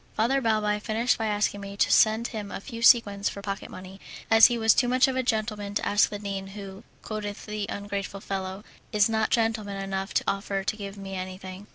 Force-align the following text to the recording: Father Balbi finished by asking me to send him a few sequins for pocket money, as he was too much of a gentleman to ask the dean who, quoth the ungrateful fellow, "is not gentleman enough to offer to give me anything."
Father 0.15 0.41
Balbi 0.41 0.79
finished 0.79 1.19
by 1.19 1.27
asking 1.27 1.61
me 1.61 1.77
to 1.77 1.91
send 1.91 2.29
him 2.29 2.51
a 2.51 2.59
few 2.59 2.81
sequins 2.81 3.29
for 3.29 3.43
pocket 3.43 3.69
money, 3.69 4.01
as 4.31 4.47
he 4.47 4.57
was 4.57 4.73
too 4.73 4.87
much 4.87 5.07
of 5.07 5.15
a 5.15 5.21
gentleman 5.21 5.75
to 5.75 5.87
ask 5.87 6.09
the 6.09 6.17
dean 6.17 6.47
who, 6.57 6.83
quoth 7.03 7.45
the 7.45 7.67
ungrateful 7.69 8.19
fellow, 8.19 8.63
"is 8.91 9.07
not 9.07 9.29
gentleman 9.29 9.77
enough 9.79 10.11
to 10.15 10.23
offer 10.27 10.63
to 10.63 10.75
give 10.75 10.97
me 10.97 11.13
anything." 11.13 11.67